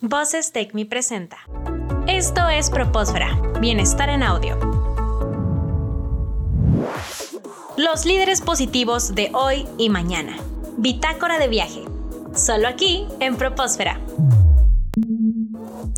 [0.00, 1.38] Voces Take Me presenta.
[2.06, 4.56] Esto es Propósfera, Bienestar en Audio.
[7.76, 10.36] Los líderes positivos de hoy y mañana.
[10.76, 11.82] Bitácora de viaje.
[12.32, 14.00] Solo aquí en Propósfera.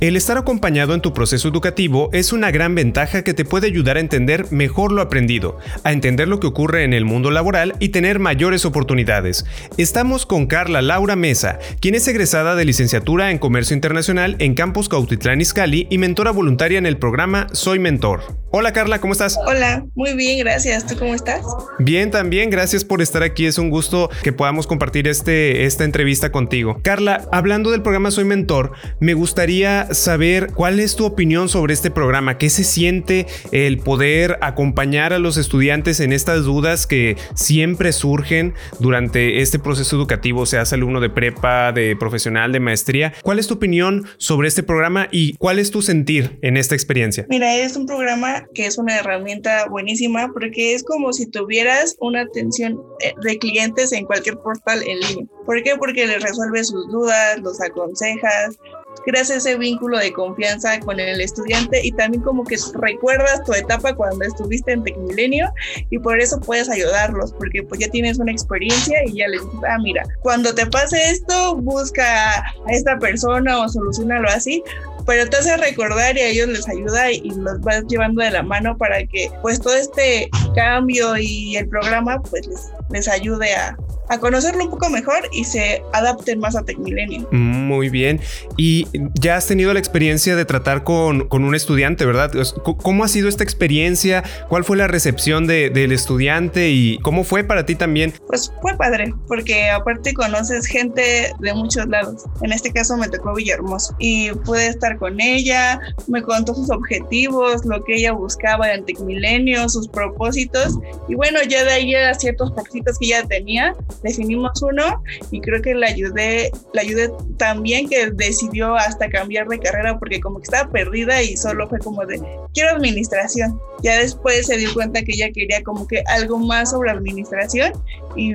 [0.00, 3.96] El estar acompañado en tu proceso educativo es una gran ventaja que te puede ayudar
[3.96, 7.88] a entender mejor lo aprendido, a entender lo que ocurre en el mundo laboral y
[7.88, 9.44] tener mayores oportunidades.
[9.76, 14.88] Estamos con Carla Laura Mesa, quien es egresada de licenciatura en Comercio Internacional en Campus
[14.88, 18.22] Cautitlán Izcalli y mentora voluntaria en el programa Soy Mentor.
[18.50, 19.38] Hola Carla, ¿cómo estás?
[19.46, 20.86] Hola, muy bien, gracias.
[20.86, 21.42] ¿Tú cómo estás?
[21.78, 23.44] Bien, también, gracias por estar aquí.
[23.44, 26.80] Es un gusto que podamos compartir este, esta entrevista contigo.
[26.82, 31.90] Carla, hablando del programa Soy Mentor, me gustaría saber cuál es tu opinión sobre este
[31.90, 37.92] programa, qué se siente el poder acompañar a los estudiantes en estas dudas que siempre
[37.92, 43.12] surgen durante este proceso educativo, seas alumno de prepa, de profesional, de maestría.
[43.22, 47.26] ¿Cuál es tu opinión sobre este programa y cuál es tu sentir en esta experiencia?
[47.28, 52.22] Mira, es un programa que es una herramienta buenísima porque es como si tuvieras una
[52.22, 55.26] atención eh, de clientes en cualquier portal en línea.
[55.46, 55.76] ¿Por qué?
[55.76, 58.58] Porque les resuelves sus dudas, los aconsejas,
[59.04, 63.94] creas ese vínculo de confianza con el estudiante y también como que recuerdas tu etapa
[63.94, 65.52] cuando estuviste en Tecmilenio
[65.90, 69.60] y por eso puedes ayudarlos porque pues ya tienes una experiencia y ya les dices,
[69.68, 74.62] ah, mira, cuando te pase esto, busca a esta persona o solucionalo así,
[75.08, 78.42] pero te hace recordar y a ellos les ayuda y los vas llevando de la
[78.42, 83.74] mano para que pues todo este cambio y el programa pues les, les ayude a,
[84.08, 87.28] a conocerlo un poco mejor y se adapten más a Tecmilenio.
[87.30, 88.20] Muy bien.
[88.56, 92.32] Y ya has tenido la experiencia de tratar con, con un estudiante, ¿verdad?
[92.62, 94.24] ¿Cómo ha sido esta experiencia?
[94.48, 98.14] ¿Cuál fue la recepción de, del estudiante y cómo fue para ti también?
[98.26, 102.24] Pues fue padre, porque aparte conoces gente de muchos lados.
[102.42, 107.64] En este caso me tocó Villahermosa y pude estar con ella, me contó sus objetivos,
[107.64, 112.52] lo que ella buscaba en Tecmilenio, sus propósitos y bueno, ya de ahí a ciertos
[112.52, 118.10] propósitos que ella tenía, definimos uno y creo que le ayudé, le ayudé también que
[118.10, 122.20] decidió hasta cambiar de carrera porque como que estaba perdida y solo fue como de
[122.54, 123.58] quiero administración.
[123.82, 127.72] Ya después se dio cuenta que ella quería como que algo más sobre administración
[128.16, 128.34] y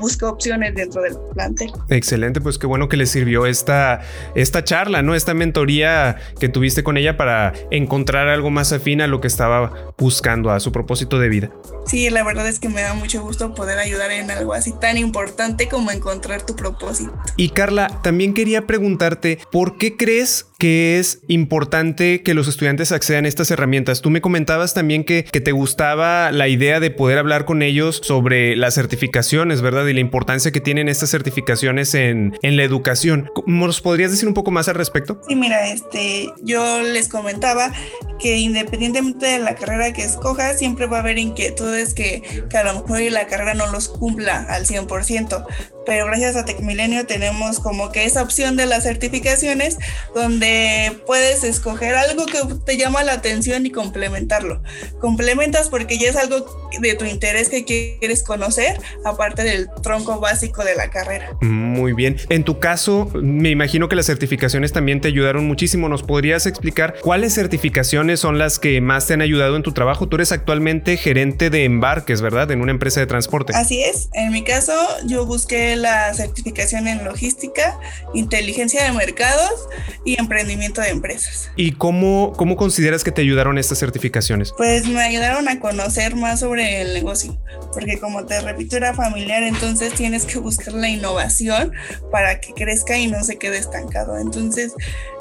[0.00, 1.70] buscó opciones dentro del plantel.
[1.88, 4.00] Excelente, pues qué bueno que le sirvió esta,
[4.34, 5.14] esta charla, ¿no?
[5.14, 9.94] Esta mentoría que tuviste con ella para encontrar algo más afín a lo que estaba
[9.96, 11.50] buscando, a su propósito de vida.
[11.86, 14.91] Sí, la verdad es que me da mucho gusto poder ayudar en algo así tan
[14.98, 17.12] importante como encontrar tu propósito.
[17.36, 23.24] Y Carla, también quería preguntarte, ¿por qué crees que es importante que los estudiantes accedan
[23.24, 24.00] a estas herramientas?
[24.00, 28.00] Tú me comentabas también que, que te gustaba la idea de poder hablar con ellos
[28.02, 29.86] sobre las certificaciones, ¿verdad?
[29.86, 33.30] Y la importancia que tienen estas certificaciones en, en la educación.
[33.46, 35.20] ¿Nos podrías decir un poco más al respecto?
[35.26, 37.72] Sí, mira, este, yo les comentaba
[38.22, 42.62] que independientemente de la carrera que escojas, siempre va a haber inquietudes que, que a
[42.62, 45.44] lo mejor la carrera no los cumpla al 100%,
[45.84, 49.78] pero gracias a Tecmilenio tenemos como que esa opción de las certificaciones
[50.14, 54.62] donde puedes escoger algo que te llama la atención y complementarlo.
[55.00, 60.64] Complementas porque ya es algo de tu interés que quieres conocer, aparte del tronco básico
[60.64, 61.36] de la carrera.
[61.40, 62.16] Muy bien.
[62.28, 65.88] En tu caso, me imagino que las certificaciones también te ayudaron muchísimo.
[65.88, 70.08] ¿Nos podrías explicar cuáles certificaciones son las que más te han ayudado en tu trabajo?
[70.08, 72.50] Tú eres actualmente gerente de embarques, ¿verdad?
[72.50, 73.52] En una empresa de transporte.
[73.54, 74.08] Así es.
[74.12, 74.72] En mi caso,
[75.06, 77.78] yo busqué la certificación en logística,
[78.14, 79.68] inteligencia de mercados
[80.04, 81.50] y emprendimiento de empresas.
[81.56, 84.52] ¿Y cómo, cómo consideras que te ayudaron estas certificaciones?
[84.56, 87.38] Pues me ayudaron a conocer más sobre el negocio,
[87.72, 91.72] porque como te repito, era familiar, entonces tienes que buscar la innovación
[92.10, 94.18] para que crezca y no se quede estancado.
[94.18, 94.72] Entonces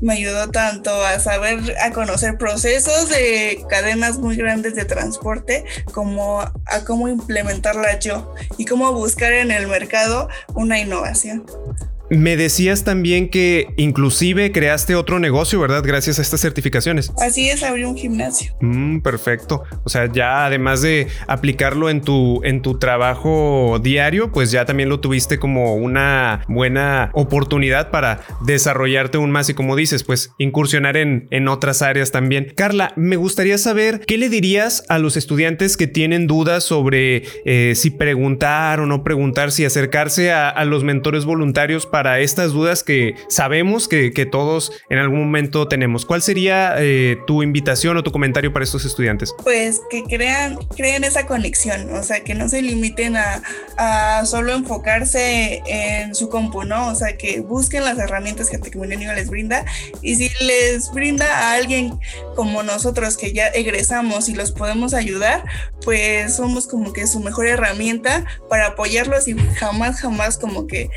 [0.00, 6.40] me ayudó tanto a saber, a conocer procesos de cadenas muy grandes de transporte, como
[6.40, 11.44] a cómo implementarla yo y cómo buscar en el mercado una innovación.
[12.08, 15.82] Me decías también que inclusive creaste otro negocio, ¿verdad?
[15.84, 17.12] Gracias a estas certificaciones.
[17.20, 18.54] Así es, abrí un gimnasio.
[18.60, 19.64] Mm, perfecto.
[19.84, 24.88] O sea, ya además de aplicarlo en tu, en tu trabajo diario, pues ya también
[24.88, 30.96] lo tuviste como una buena oportunidad para desarrollarte aún más y como dices, pues incursionar
[30.96, 32.52] en, en otras áreas también.
[32.56, 37.74] Carla, me gustaría saber qué le dirías a los estudiantes que tienen dudas sobre eh,
[37.74, 42.82] si preguntar o no preguntar, si acercarse a, a los mentores voluntarios para estas dudas
[42.82, 46.04] que sabemos que, todos en algún momento tenemos.
[46.04, 49.32] ¿Cuál sería eh, tu invitación o tu comentario para estos estudiantes?
[49.44, 53.42] Pues que crean, creen esa conexión, o sea, que no se limiten a,
[53.76, 56.88] a solo enfocarse en su compu, ¿no?
[56.88, 59.64] O sea, que busquen las herramientas que Tecmilenio les brinda
[60.02, 61.98] y si les brinda a alguien
[62.34, 65.44] como nosotros que ya egresamos y los podemos ayudar,
[65.84, 70.90] pues somos como que su mejor herramienta para apoyarlos y jamás, jamás como que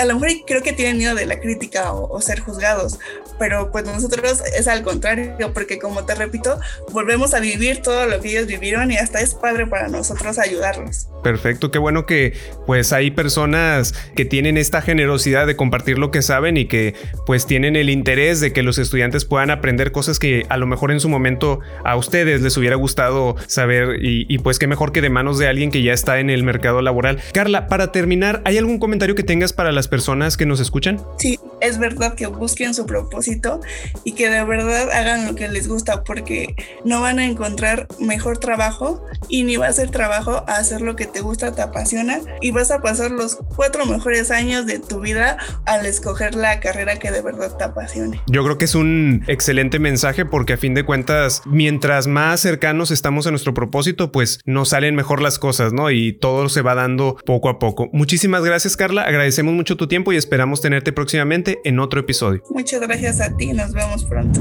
[0.00, 2.98] a lo mejor creo que tienen miedo de la crítica o, ser juzgados,
[3.38, 6.58] pero pues nosotros es al contrario, porque como te repito,
[6.92, 11.08] volvemos a vivir todo lo que ellos vivieron y hasta es padre para nosotros ayudarlos.
[11.22, 12.34] Perfecto, qué bueno que
[12.66, 16.94] pues hay personas que tienen esta generosidad de compartir lo que saben y que
[17.26, 20.92] pues tienen el interés de que los estudiantes puedan aprender cosas que a lo mejor
[20.92, 25.00] en su momento a ustedes les hubiera gustado saber y, y pues qué mejor que
[25.00, 27.20] de manos de alguien que ya está en el mercado laboral.
[27.32, 31.00] Carla, para terminar, ¿hay algún comentario que tengas para las personas que nos escuchan?
[31.18, 33.60] Sí, es verdad que busquen su propósito
[34.04, 38.38] y que de verdad hagan lo que les gusta porque no van a encontrar mejor
[38.38, 42.50] trabajo y ni va a ser trabajo hacer lo que te gusta, te apasiona y
[42.50, 47.10] vas a pasar los cuatro mejores años de tu vida al escoger la carrera que
[47.10, 48.20] de verdad te apasione.
[48.26, 52.90] Yo creo que es un excelente mensaje porque a fin de cuentas, mientras más cercanos
[52.90, 55.90] estamos a nuestro propósito, pues nos salen mejor las cosas, ¿no?
[55.90, 57.88] Y todo se va dando poco a poco.
[57.92, 59.02] Muchísimas gracias, Carla.
[59.02, 62.42] Agradecemos mucho tu tiempo y esperamos tenerte próximamente en otro episodio.
[62.50, 63.52] Muchas gracias a ti.
[63.52, 64.40] Nos vemos pronto.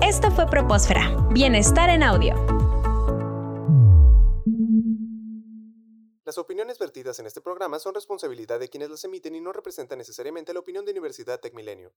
[0.00, 1.16] Esto fue Propósfera.
[1.30, 2.34] Bienestar en audio.
[6.24, 9.98] Las opiniones vertidas en este programa son responsabilidad de quienes las emiten y no representan
[9.98, 11.92] necesariamente la opinión de Universidad Tecmilenio.